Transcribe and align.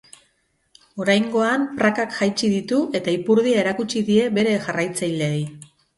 Oraingoan 1.03 1.67
prakak 1.81 2.15
jaitsi 2.19 2.49
ditu 2.53 2.79
eta 3.01 3.15
ipurdia 3.19 3.61
erakutsi 3.65 4.03
die 4.09 4.27
bere 4.39 4.57
jarraitzaileei. 4.65 5.45